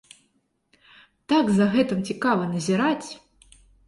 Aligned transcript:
Так 1.33 1.51
за 1.57 1.67
гэтым 1.75 1.99
цікава 2.13 2.47
назіраць! 2.55 3.07